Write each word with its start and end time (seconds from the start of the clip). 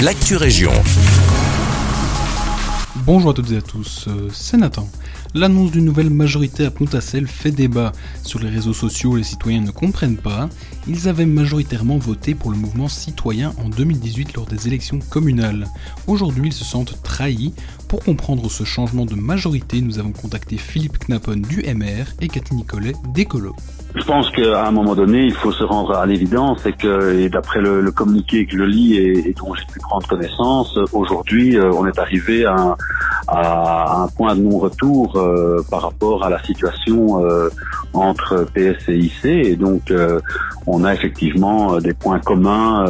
l'actu 0.00 0.36
région. 0.36 0.72
Bonjour 3.06 3.30
à 3.30 3.34
toutes 3.34 3.52
et 3.52 3.58
à 3.58 3.62
tous, 3.62 4.08
euh, 4.08 4.30
c'est 4.32 4.56
Nathan. 4.56 4.88
L'annonce 5.32 5.70
d'une 5.70 5.84
nouvelle 5.84 6.10
majorité 6.10 6.66
à 6.66 6.72
Pontassel 6.72 7.28
fait 7.28 7.52
débat. 7.52 7.92
Sur 8.24 8.40
les 8.40 8.48
réseaux 8.48 8.72
sociaux, 8.72 9.14
les 9.14 9.22
citoyens 9.22 9.60
ne 9.60 9.70
comprennent 9.70 10.16
pas. 10.16 10.48
Ils 10.88 11.08
avaient 11.08 11.24
majoritairement 11.24 11.98
voté 11.98 12.34
pour 12.34 12.50
le 12.50 12.56
mouvement 12.56 12.88
citoyen 12.88 13.52
en 13.64 13.68
2018 13.68 14.34
lors 14.34 14.46
des 14.46 14.66
élections 14.66 14.98
communales. 15.08 15.68
Aujourd'hui, 16.08 16.48
ils 16.48 16.52
se 16.52 16.64
sentent 16.64 17.00
trahis. 17.04 17.54
Pour 17.88 18.00
comprendre 18.00 18.50
ce 18.50 18.64
changement 18.64 19.06
de 19.06 19.14
majorité, 19.14 19.80
nous 19.82 20.00
avons 20.00 20.10
contacté 20.10 20.56
Philippe 20.56 20.98
Knappen 21.06 21.36
du 21.36 21.62
MR 21.62 22.06
et 22.20 22.26
Cathy 22.26 22.56
Nicolet 22.56 22.94
d'Ecolo. 23.14 23.54
Je 23.94 24.04
pense 24.04 24.30
qu'à 24.30 24.66
un 24.66 24.72
moment 24.72 24.94
donné, 24.94 25.24
il 25.24 25.32
faut 25.32 25.52
se 25.52 25.62
rendre 25.62 25.96
à 25.96 26.04
l'évidence 26.04 26.66
et 26.66 26.72
que, 26.72 27.18
et 27.18 27.28
d'après 27.28 27.60
le, 27.60 27.90
communiqué 27.92 28.44
que 28.46 28.58
je 28.58 28.62
lis 28.62 28.96
et, 28.96 29.32
dont 29.38 29.54
j'ai 29.54 29.64
pu 29.72 29.78
prendre 29.78 30.06
connaissance, 30.06 30.76
aujourd'hui, 30.92 31.56
euh, 31.56 31.70
on 31.72 31.86
est 31.86 31.98
arrivé 31.98 32.44
à, 32.44 32.54
un 32.54 32.76
point 33.26 34.34
de 34.36 34.42
non-retour 34.42 35.16
euh, 35.16 35.62
par 35.70 35.82
rapport 35.82 36.24
à 36.24 36.30
la 36.30 36.42
situation 36.42 37.24
euh, 37.24 37.48
entre 37.92 38.46
PS 38.54 38.88
et 38.88 38.96
IC. 38.96 39.24
Et 39.24 39.56
donc, 39.56 39.92
on 40.66 40.84
a 40.84 40.94
effectivement 40.94 41.78
des 41.78 41.94
points 41.94 42.20
communs 42.20 42.84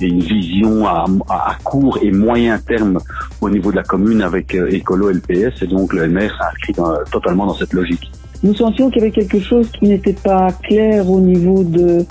et 0.00 0.06
une 0.06 0.20
vision 0.20 0.86
à, 0.86 1.06
à, 1.28 1.56
court 1.62 1.98
et 2.02 2.10
moyen 2.10 2.58
terme 2.58 2.98
au 3.40 3.48
niveau 3.48 3.70
de 3.70 3.76
la 3.76 3.82
commune 3.82 4.22
avec 4.22 4.54
Écolo 4.54 5.10
et 5.10 5.14
le 5.14 5.20
PS. 5.20 5.62
Et 5.62 5.66
donc, 5.66 5.92
le 5.92 6.08
MR 6.08 6.30
s'inscrit 6.38 6.74
totalement 7.10 7.46
dans 7.46 7.54
cette 7.54 7.72
logique 7.72 8.10
nous 8.44 8.54
sentions 8.54 8.90
qu'il 8.90 9.02
y 9.02 9.06
avait 9.06 9.10
quelque 9.10 9.40
chose 9.40 9.66
qui 9.70 9.86
n'était 9.86 10.12
pas 10.12 10.52
clair 10.62 11.10
au 11.10 11.18
niveau 11.18 11.64
de, 11.64 12.04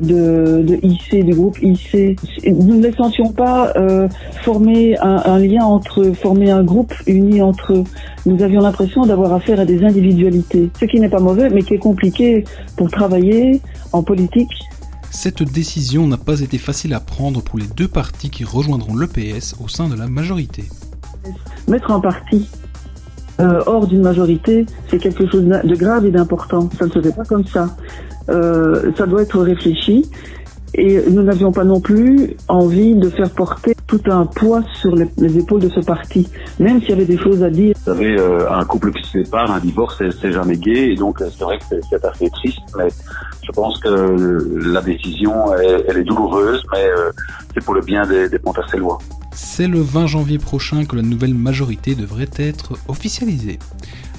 de, 0.00 0.62
de, 0.62 0.78
IC, 0.82 1.24
du 1.24 1.34
groupe 1.34 1.58
IC. 1.62 2.18
Nous 2.46 2.76
ne 2.76 2.90
sentions 2.92 3.32
pas 3.32 3.72
euh, 3.76 4.08
former 4.42 4.98
un, 4.98 5.22
un, 5.24 5.38
lien 5.38 5.64
entre, 5.64 6.12
former 6.12 6.50
un 6.50 6.62
groupe 6.62 6.94
uni 7.06 7.42
entre 7.42 7.72
eux. 7.72 7.84
Nous 8.26 8.42
avions 8.42 8.60
l'impression 8.60 9.04
d'avoir 9.06 9.32
affaire 9.32 9.60
à 9.60 9.64
des 9.64 9.84
individualités, 9.84 10.70
ce 10.78 10.84
qui 10.86 11.00
n'est 11.00 11.08
pas 11.08 11.20
mauvais, 11.20 11.50
mais 11.50 11.62
qui 11.62 11.74
est 11.74 11.78
compliqué 11.78 12.44
pour 12.76 12.90
travailler 12.90 13.60
en 13.92 14.02
politique. 14.02 14.50
Cette 15.10 15.42
décision 15.44 16.08
n'a 16.08 16.16
pas 16.16 16.40
été 16.40 16.58
facile 16.58 16.92
à 16.92 17.00
prendre 17.00 17.42
pour 17.42 17.58
les 17.58 17.68
deux 17.68 17.88
partis 17.88 18.30
qui 18.30 18.44
rejoindront 18.44 18.96
l'EPS 18.96 19.54
au 19.62 19.68
sein 19.68 19.88
de 19.88 19.94
la 19.94 20.08
majorité. 20.08 20.64
Mettre 21.68 21.92
un 21.92 22.00
parti 22.00 22.48
euh, 23.40 23.62
hors 23.66 23.86
d'une 23.86 24.02
majorité, 24.02 24.66
c'est 24.88 24.98
quelque 24.98 25.28
chose 25.28 25.44
de 25.44 25.74
grave 25.74 26.06
et 26.06 26.10
d'important. 26.10 26.68
Ça 26.78 26.86
ne 26.86 26.90
se 26.90 27.00
fait 27.00 27.14
pas 27.14 27.24
comme 27.24 27.44
ça. 27.44 27.68
Euh, 28.28 28.92
ça 28.96 29.06
doit 29.06 29.22
être 29.22 29.40
réfléchi. 29.40 30.10
Et 30.76 31.00
nous 31.08 31.22
n'avions 31.22 31.52
pas 31.52 31.62
non 31.62 31.80
plus 31.80 32.36
envie 32.48 32.96
de 32.96 33.08
faire 33.08 33.30
porter 33.30 33.76
tout 33.86 34.00
un 34.06 34.26
poids 34.26 34.62
sur 34.80 34.96
les, 34.96 35.38
épaules 35.38 35.60
de 35.60 35.68
ce 35.68 35.78
parti, 35.78 36.28
même 36.58 36.80
s'il 36.80 36.90
y 36.90 36.92
avait 36.94 37.04
des 37.04 37.16
choses 37.16 37.44
à 37.44 37.50
dire. 37.50 37.74
Vous 37.76 37.92
savez, 37.92 38.18
euh, 38.18 38.50
un 38.50 38.64
couple 38.64 38.90
qui 38.90 39.04
se 39.04 39.22
sépare, 39.22 39.52
un 39.52 39.60
divorce, 39.60 40.02
c'est 40.20 40.32
jamais 40.32 40.56
gay, 40.56 40.90
et 40.90 40.96
donc 40.96 41.20
c'est 41.20 41.44
vrai 41.44 41.58
que 41.58 41.76
c'est 41.88 42.04
assez 42.04 42.28
triste, 42.28 42.58
mais 42.76 42.88
je 43.46 43.52
pense 43.52 43.78
que 43.78 44.68
la 44.68 44.80
décision, 44.80 45.54
elle, 45.54 45.96
est 45.96 46.02
douloureuse, 46.02 46.64
mais 46.72 46.86
c'est 47.54 47.64
pour 47.64 47.74
le 47.74 47.80
bien 47.82 48.04
des, 48.04 48.28
des 48.28 48.40
Pontacellois. 48.40 48.98
C'est 49.34 49.66
le 49.66 49.80
20 49.80 50.06
janvier 50.06 50.38
prochain 50.38 50.84
que 50.84 50.94
la 50.94 51.02
nouvelle 51.02 51.34
majorité 51.34 51.96
devrait 51.96 52.30
être 52.36 52.78
officialisée. 52.86 53.58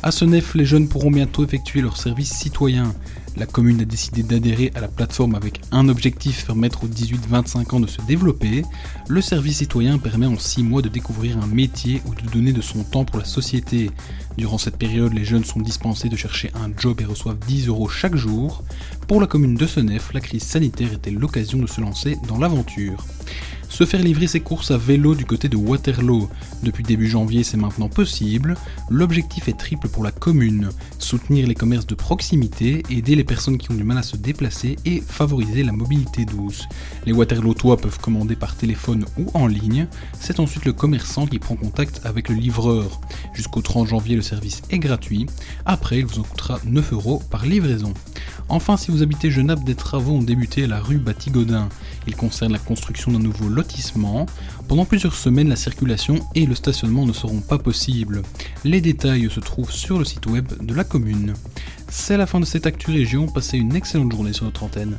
À 0.03 0.11
Senef, 0.11 0.55
les 0.55 0.65
jeunes 0.65 0.89
pourront 0.89 1.09
bientôt 1.09 1.45
effectuer 1.45 1.81
leur 1.81 1.95
service 1.97 2.33
citoyen. 2.33 2.93
La 3.37 3.45
commune 3.45 3.81
a 3.81 3.85
décidé 3.85 4.23
d'adhérer 4.23 4.71
à 4.75 4.81
la 4.81 4.87
plateforme 4.87 5.35
avec 5.35 5.61
un 5.71 5.89
objectif 5.89 6.45
permettre 6.45 6.83
aux 6.83 6.87
18-25 6.87 7.75
ans 7.75 7.79
de 7.79 7.87
se 7.87 8.01
développer. 8.01 8.63
Le 9.07 9.21
service 9.21 9.57
citoyen 9.57 9.97
permet 9.97 10.25
en 10.25 10.37
6 10.37 10.63
mois 10.63 10.81
de 10.81 10.89
découvrir 10.89 11.37
un 11.41 11.47
métier 11.47 12.01
ou 12.05 12.13
de 12.13 12.29
donner 12.29 12.53
de 12.53 12.61
son 12.61 12.83
temps 12.83 13.05
pour 13.05 13.19
la 13.19 13.25
société. 13.25 13.91
Durant 14.37 14.57
cette 14.57 14.77
période, 14.77 15.13
les 15.13 15.25
jeunes 15.25 15.45
sont 15.45 15.61
dispensés 15.61 16.09
de 16.09 16.15
chercher 16.15 16.51
un 16.55 16.69
job 16.77 16.99
et 17.01 17.05
reçoivent 17.05 17.39
10 17.47 17.67
euros 17.67 17.87
chaque 17.87 18.15
jour. 18.15 18.63
Pour 19.07 19.21
la 19.21 19.27
commune 19.27 19.55
de 19.55 19.65
Senef, 19.65 20.13
la 20.13 20.21
crise 20.21 20.43
sanitaire 20.43 20.93
était 20.93 21.11
l'occasion 21.11 21.59
de 21.59 21.67
se 21.67 21.81
lancer 21.81 22.17
dans 22.27 22.37
l'aventure 22.37 23.05
se 23.75 23.85
faire 23.85 24.01
livrer 24.01 24.27
ses 24.27 24.39
courses 24.39 24.71
à 24.71 24.77
vélo 24.77 25.15
du 25.15 25.25
côté 25.25 25.49
de 25.49 25.57
Waterloo. 25.57 26.29
Depuis 26.63 26.81
début 26.81 27.09
janvier, 27.09 27.43
c'est 27.43 27.57
maintenant 27.57 27.89
possible. 27.89 28.55
L'objectif 28.89 29.49
est 29.49 29.57
triple 29.57 29.89
pour 29.89 30.01
la 30.01 30.11
commune 30.11 30.69
soutenir 30.97 31.45
les 31.45 31.55
commerces 31.55 31.85
de 31.85 31.93
proximité, 31.93 32.83
aider 32.89 33.15
les 33.15 33.25
personnes 33.25 33.57
qui 33.57 33.69
ont 33.71 33.75
du 33.75 33.83
mal 33.83 33.97
à 33.97 34.03
se 34.03 34.15
déplacer 34.15 34.77
et 34.85 35.01
favoriser 35.05 35.61
la 35.61 35.73
mobilité 35.73 36.23
douce. 36.23 36.69
Les 37.05 37.11
Waterlootois 37.11 37.75
peuvent 37.75 37.99
commander 37.99 38.37
par 38.37 38.55
téléphone 38.55 39.03
ou 39.17 39.29
en 39.33 39.45
ligne. 39.45 39.87
C'est 40.21 40.39
ensuite 40.39 40.63
le 40.63 40.71
commerçant 40.71 41.27
qui 41.27 41.39
prend 41.39 41.57
contact 41.57 41.99
avec 42.05 42.29
le 42.29 42.35
livreur. 42.35 43.01
Jusqu'au 43.33 43.61
30 43.61 43.89
janvier, 43.89 44.15
le 44.15 44.21
service 44.21 44.61
est 44.69 44.79
gratuit. 44.79 45.25
Après, 45.65 45.99
il 45.99 46.05
vous 46.05 46.19
en 46.19 46.23
coûtera 46.23 46.61
9 46.63 46.93
euros 46.93 47.21
par 47.29 47.45
livraison. 47.45 47.93
Enfin, 48.47 48.77
si 48.77 48.91
vous 48.91 49.01
habitez 49.01 49.31
Genappe, 49.31 49.63
des 49.63 49.75
travaux 49.75 50.13
ont 50.13 50.21
débuté 50.21 50.63
à 50.63 50.67
la 50.67 50.79
rue 50.79 50.97
Batigodin. 50.97 51.67
Ils 52.07 52.15
concernent 52.15 52.53
la 52.53 52.59
construction 52.59 53.11
d'un 53.11 53.19
nouveau 53.19 53.49
Pendant 54.67 54.85
plusieurs 54.85 55.15
semaines, 55.15 55.49
la 55.49 55.55
circulation 55.55 56.19
et 56.33 56.45
le 56.45 56.55
stationnement 56.55 57.05
ne 57.05 57.13
seront 57.13 57.39
pas 57.39 57.57
possibles. 57.57 58.23
Les 58.63 58.81
détails 58.81 59.29
se 59.29 59.39
trouvent 59.39 59.71
sur 59.71 59.99
le 59.99 60.05
site 60.05 60.25
web 60.25 60.51
de 60.61 60.73
la 60.73 60.83
commune. 60.83 61.33
C'est 61.89 62.17
la 62.17 62.25
fin 62.25 62.39
de 62.39 62.45
cette 62.45 62.65
Actu 62.65 62.91
Région, 62.91 63.27
passez 63.27 63.57
une 63.57 63.75
excellente 63.75 64.11
journée 64.11 64.33
sur 64.33 64.45
notre 64.45 64.63
antenne. 64.63 64.97